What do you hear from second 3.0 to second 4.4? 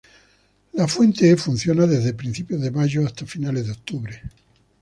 hasta finales de octubre.